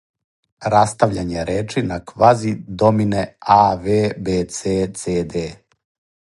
растављање 0.73 1.43
речи 1.49 1.83
на 1.89 1.99
квази 2.11 2.53
домине 2.85 3.21
ав 3.59 3.85
бц 4.29 4.57
цд. 5.03 5.37